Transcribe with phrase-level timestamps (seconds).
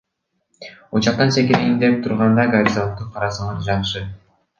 [0.99, 4.03] Учактан секирейин деп турганда горизонтту карасаңар жакшы.